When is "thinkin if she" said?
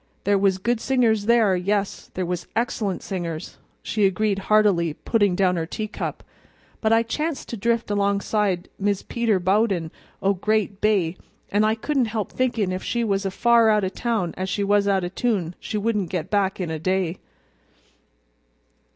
12.31-13.03